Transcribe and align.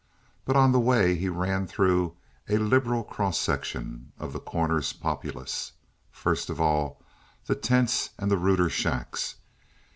But 0.45 0.55
on 0.55 0.71
the 0.71 0.79
way 0.79 1.13
he 1.13 1.29
ran 1.29 1.67
through 1.67 2.15
a 2.49 2.57
liberal 2.57 3.03
cross 3.03 3.39
section 3.39 4.13
of 4.17 4.33
The 4.33 4.39
Corner's 4.39 4.93
populace. 4.93 5.73
First 6.11 6.49
of 6.49 6.59
all, 6.59 7.03
the 7.45 7.53
tents 7.53 8.09
and 8.17 8.31
the 8.31 8.37
ruder 8.39 8.67
shacks. 8.67 9.35